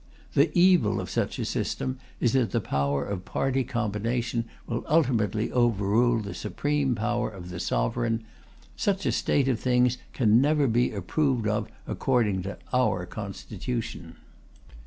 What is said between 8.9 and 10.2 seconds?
a state of things